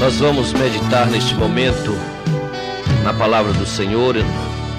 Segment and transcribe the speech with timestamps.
[0.00, 1.92] Nós vamos meditar neste momento
[3.04, 4.16] na palavra do Senhor,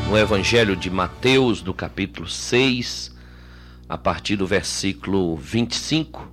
[0.09, 3.15] no Evangelho de Mateus, do capítulo 6,
[3.87, 6.27] a partir do versículo 25.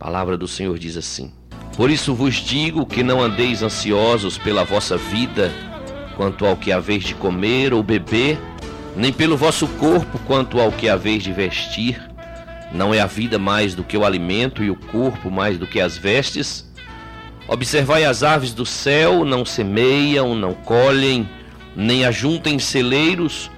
[0.00, 1.32] A palavra do Senhor diz assim:
[1.76, 5.52] Por isso vos digo que não andeis ansiosos pela vossa vida,
[6.16, 8.36] quanto ao que haveis de comer ou beber,
[8.96, 12.02] nem pelo vosso corpo, quanto ao que haveis de vestir.
[12.72, 15.80] Não é a vida mais do que o alimento e o corpo mais do que
[15.80, 16.67] as vestes?
[17.48, 21.26] Observai as aves do céu, não semeiam, não colhem,
[21.74, 23.50] nem ajuntem celeiros,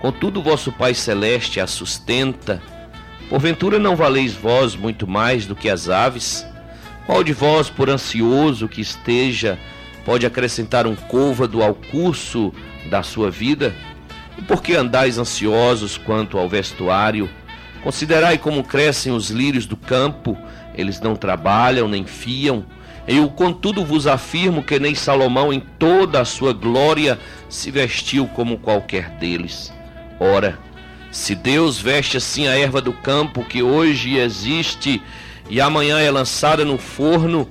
[0.00, 2.62] contudo vosso Pai Celeste as sustenta.
[3.28, 6.46] Porventura não valeis vós muito mais do que as aves?
[7.04, 9.58] Qual de vós, por ansioso que esteja,
[10.04, 12.52] pode acrescentar um côvado ao curso
[12.88, 13.74] da sua vida?
[14.38, 17.28] E por que andais ansiosos quanto ao vestuário?
[17.82, 20.38] Considerai como crescem os lírios do campo,
[20.76, 22.64] eles não trabalham nem fiam.
[23.06, 28.58] Eu, contudo, vos afirmo que nem Salomão, em toda a sua glória, se vestiu como
[28.58, 29.72] qualquer deles.
[30.20, 30.58] Ora,
[31.10, 35.02] se Deus veste assim a erva do campo, que hoje existe
[35.50, 37.48] e amanhã é lançada no forno,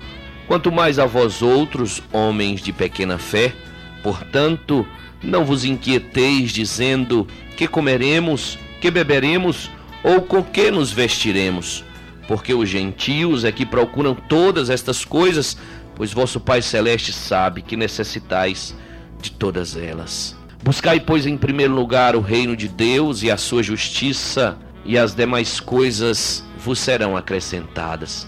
[0.47, 3.53] quanto mais a vós outros, homens de pequena fé.
[4.01, 4.87] Portanto,
[5.21, 7.27] não vos inquieteis dizendo
[7.57, 9.69] que comeremos, que beberemos
[10.01, 11.83] ou com que nos vestiremos
[12.31, 15.57] porque os gentios é que procuram todas estas coisas,
[15.93, 18.73] pois vosso Pai Celeste sabe que necessitais
[19.21, 20.33] de todas elas.
[20.63, 25.13] Buscai, pois, em primeiro lugar o reino de Deus e a sua justiça, e as
[25.13, 28.25] demais coisas vos serão acrescentadas.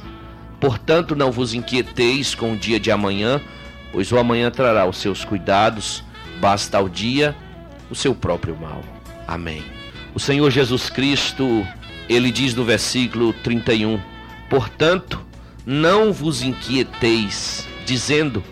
[0.59, 3.40] Portanto, não vos inquieteis com o dia de amanhã,
[3.94, 6.04] pois o amanhã trará os seus cuidados,
[6.42, 7.34] basta ao dia
[7.90, 8.84] o seu próprio mal.
[9.26, 9.64] Amém.
[10.14, 11.66] O Senhor Jesus Cristo
[12.14, 14.00] ele diz no versículo 31:
[14.50, 15.19] Portanto,
[15.66, 18.44] não vos inquieteis, dizendo: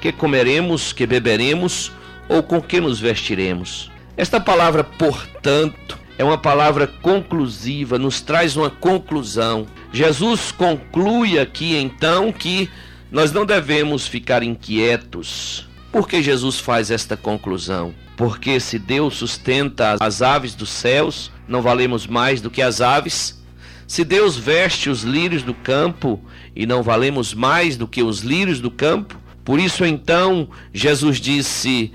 [0.00, 1.92] Que comeremos, que beberemos,
[2.28, 3.90] ou com que nos vestiremos.
[4.16, 9.66] Esta palavra, portanto, é uma palavra conclusiva, nos traz uma conclusão.
[9.92, 12.68] Jesus conclui aqui então que
[13.10, 15.67] nós não devemos ficar inquietos.
[15.90, 17.94] Por que Jesus faz esta conclusão?
[18.16, 23.42] Porque se Deus sustenta as aves dos céus, não valemos mais do que as aves?
[23.86, 26.20] Se Deus veste os lírios do campo
[26.54, 29.18] e não valemos mais do que os lírios do campo?
[29.44, 31.90] Por isso então Jesus disse: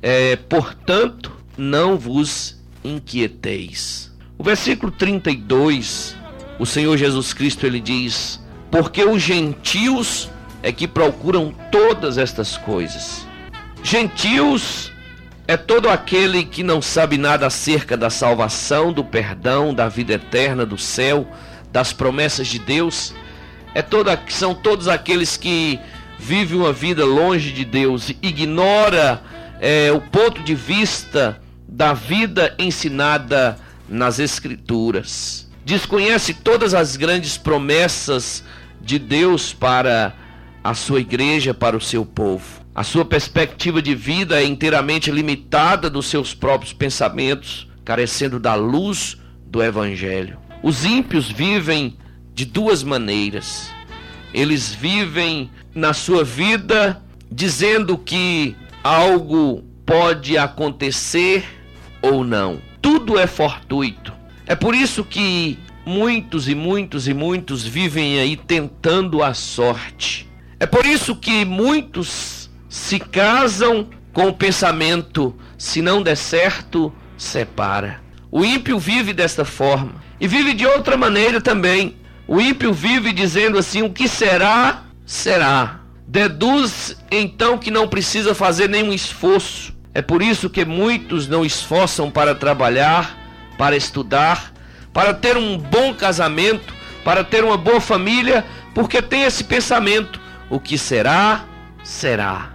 [0.00, 4.10] é, portanto, não vos inquieteis.
[4.38, 6.16] O versículo 32,
[6.58, 8.40] o Senhor Jesus Cristo ele diz:
[8.70, 10.30] porque os gentios
[10.62, 13.26] é que procuram todas estas coisas.
[13.86, 14.90] Gentios
[15.46, 20.64] é todo aquele que não sabe nada acerca da salvação, do perdão, da vida eterna,
[20.64, 21.28] do céu,
[21.70, 23.14] das promessas de Deus.
[23.74, 25.78] É toda, são todos aqueles que
[26.18, 29.22] vivem uma vida longe de Deus, ignora
[29.60, 38.42] é, o ponto de vista da vida ensinada nas Escrituras, desconhece todas as grandes promessas
[38.80, 40.14] de Deus para
[40.62, 42.63] a sua igreja, para o seu povo.
[42.74, 49.16] A sua perspectiva de vida é inteiramente limitada dos seus próprios pensamentos, carecendo da luz
[49.46, 50.38] do Evangelho.
[50.60, 51.96] Os ímpios vivem
[52.34, 53.70] de duas maneiras.
[54.32, 61.44] Eles vivem na sua vida dizendo que algo pode acontecer
[62.02, 62.60] ou não.
[62.82, 64.12] Tudo é fortuito.
[64.48, 70.28] É por isso que muitos e muitos e muitos vivem aí tentando a sorte.
[70.58, 72.43] É por isso que muitos
[72.74, 78.02] se casam com o pensamento: se não der certo, separa.
[78.32, 81.96] O ímpio vive desta forma e vive de outra maneira também.
[82.26, 85.82] O ímpio vive dizendo assim: o que será, será.
[86.04, 89.72] Deduz então que não precisa fazer nenhum esforço.
[89.94, 93.16] É por isso que muitos não esforçam para trabalhar,
[93.56, 94.52] para estudar,
[94.92, 96.74] para ter um bom casamento,
[97.04, 100.20] para ter uma boa família, porque tem esse pensamento:
[100.50, 101.44] o que será,
[101.84, 102.53] será.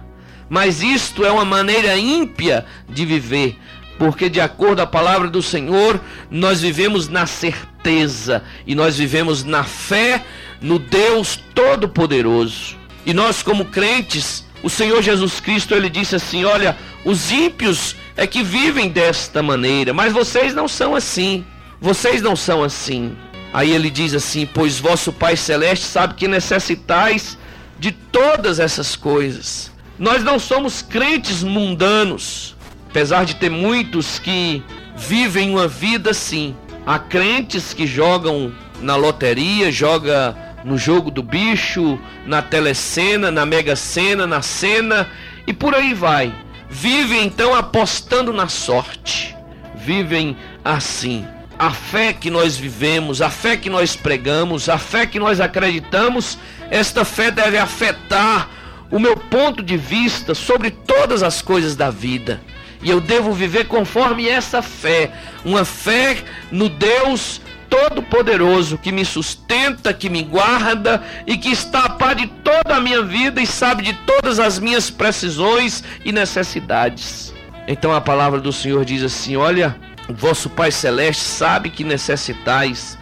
[0.50, 3.56] Mas isto é uma maneira ímpia de viver,
[3.96, 9.62] porque de acordo a palavra do Senhor, nós vivemos na certeza e nós vivemos na
[9.62, 10.24] fé
[10.60, 12.76] no Deus Todo-Poderoso.
[13.06, 18.26] E nós como crentes, o Senhor Jesus Cristo, ele disse assim: "Olha, os ímpios é
[18.26, 21.44] que vivem desta maneira, mas vocês não são assim.
[21.80, 23.16] Vocês não são assim."
[23.52, 27.38] Aí ele diz assim: "Pois vosso Pai celeste sabe que necessitais
[27.78, 29.70] de todas essas coisas."
[30.00, 32.56] Nós não somos crentes mundanos,
[32.88, 34.62] apesar de ter muitos que
[34.96, 36.56] vivem uma vida assim.
[36.86, 38.50] Há crentes que jogam
[38.80, 45.06] na loteria, joga no jogo do bicho, na telecena, na mega cena, na cena
[45.46, 46.34] e por aí vai.
[46.70, 49.36] Vivem então apostando na sorte.
[49.74, 51.26] Vivem assim.
[51.58, 56.38] A fé que nós vivemos, a fé que nós pregamos, a fé que nós acreditamos,
[56.70, 58.48] esta fé deve afetar
[58.90, 62.40] o meu ponto de vista sobre todas as coisas da vida.
[62.82, 65.12] E eu devo viver conforme essa fé,
[65.44, 66.18] uma fé
[66.50, 72.26] no Deus Todo-Poderoso que me sustenta, que me guarda e que está a par de
[72.26, 77.32] toda a minha vida e sabe de todas as minhas precisões e necessidades.
[77.68, 79.76] Então a palavra do Senhor diz assim: Olha,
[80.08, 82.98] o vosso Pai Celeste sabe que necessitais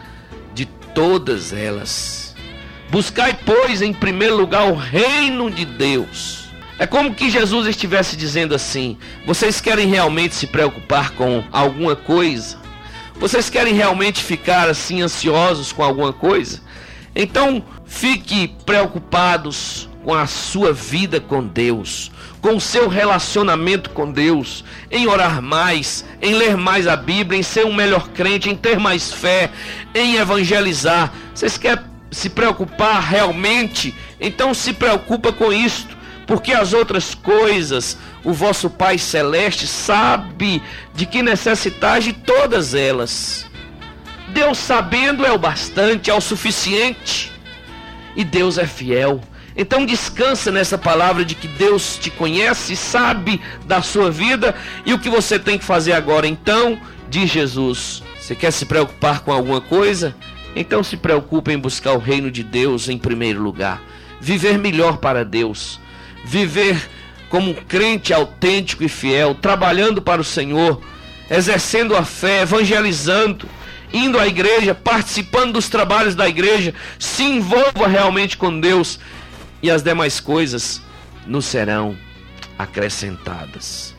[0.52, 2.27] de todas elas.
[2.90, 6.48] Buscai, pois, em primeiro lugar o reino de Deus.
[6.78, 8.96] É como que Jesus estivesse dizendo assim:
[9.26, 12.56] vocês querem realmente se preocupar com alguma coisa?
[13.16, 16.60] Vocês querem realmente ficar assim ansiosos com alguma coisa?
[17.14, 24.64] Então, fique preocupados com a sua vida com Deus, com o seu relacionamento com Deus,
[24.90, 28.78] em orar mais, em ler mais a Bíblia, em ser um melhor crente, em ter
[28.78, 29.50] mais fé,
[29.94, 31.12] em evangelizar.
[31.34, 33.94] Vocês querem se preocupar realmente?
[34.20, 35.96] Então se preocupa com isto
[36.26, 40.62] porque as outras coisas o vosso Pai Celeste sabe
[40.94, 43.46] de que necessitais de todas elas.
[44.28, 47.32] Deus sabendo é o bastante, é o suficiente.
[48.14, 49.22] E Deus é fiel.
[49.56, 54.98] Então descansa nessa palavra de que Deus te conhece, sabe da sua vida e o
[54.98, 56.26] que você tem que fazer agora.
[56.28, 56.78] Então,
[57.08, 60.14] diz Jesus, você quer se preocupar com alguma coisa?
[60.58, 63.80] Então se preocupe em buscar o reino de Deus em primeiro lugar.
[64.20, 65.80] Viver melhor para Deus
[66.24, 66.88] viver
[67.28, 70.80] como um crente autêntico e fiel, trabalhando para o Senhor,
[71.30, 73.48] exercendo a fé, evangelizando,
[73.92, 78.98] indo à igreja, participando dos trabalhos da igreja, se envolva realmente com Deus
[79.62, 80.80] e as demais coisas
[81.26, 81.96] nos serão
[82.58, 83.94] acrescentadas.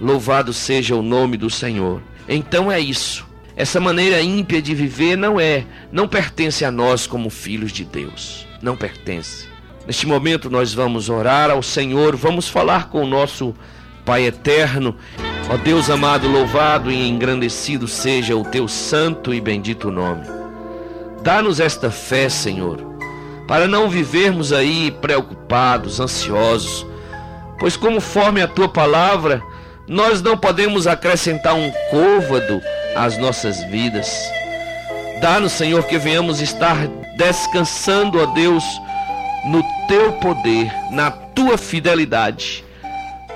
[0.00, 2.02] Louvado seja o nome do Senhor.
[2.28, 3.29] Então é isso.
[3.56, 8.46] Essa maneira ímpia de viver não é, não pertence a nós como filhos de Deus.
[8.62, 9.48] Não pertence.
[9.86, 13.54] Neste momento nós vamos orar ao Senhor, vamos falar com o nosso
[14.04, 14.96] Pai eterno.
[15.48, 20.26] Ó Deus amado, louvado e engrandecido seja o teu santo e bendito nome.
[21.22, 22.78] Dá-nos esta fé, Senhor,
[23.46, 26.86] para não vivermos aí preocupados, ansiosos,
[27.58, 29.42] pois conforme a tua palavra,
[29.86, 32.62] nós não podemos acrescentar um côvado
[32.94, 34.10] às nossas vidas.
[35.20, 38.64] Dá-nos, Senhor, que venhamos estar descansando, ó Deus,
[39.44, 42.64] no teu poder, na tua fidelidade.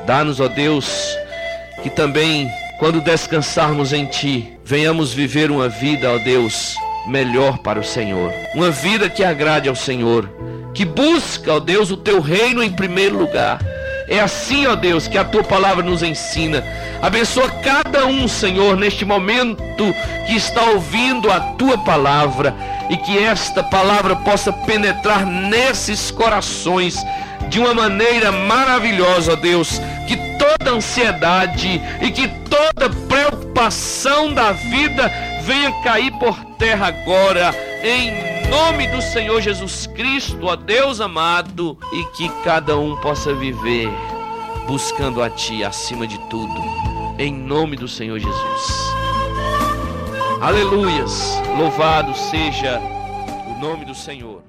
[0.06, 1.16] Dá-nos, ó Deus,
[1.82, 6.74] que também, quando descansarmos em ti, venhamos viver uma vida, ó Deus,
[7.06, 8.32] melhor para o Senhor.
[8.54, 10.30] Uma vida que agrade ao Senhor,
[10.72, 13.60] que busca, ó Deus, o teu reino em primeiro lugar.
[14.06, 16.62] É assim, ó Deus, que a tua palavra nos ensina.
[17.00, 19.94] Abençoa cada um, Senhor, neste momento
[20.26, 22.54] que está ouvindo a tua palavra
[22.90, 26.96] e que esta palavra possa penetrar nesses corações
[27.48, 35.10] de uma maneira maravilhosa, ó Deus, que toda ansiedade e que toda preocupação da vida
[35.42, 42.04] venha cair por terra agora, em nome do Senhor Jesus Cristo, ó Deus amado, e
[42.16, 43.88] que cada um possa viver
[44.68, 46.54] buscando a Ti acima de tudo,
[47.18, 48.94] em nome do Senhor Jesus.
[50.40, 51.42] Aleluias.
[51.58, 52.80] Louvado seja
[53.48, 54.40] o nome do Senhor.